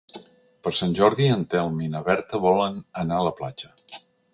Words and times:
Per 0.67 0.71
Sant 0.77 0.95
Jordi 1.01 1.29
en 1.35 1.45
Telm 1.53 1.85
i 1.89 1.93
na 1.97 2.03
Berta 2.11 2.43
volen 2.49 2.85
anar 3.05 3.23
a 3.23 3.31
la 3.33 3.39
platja. 3.43 3.75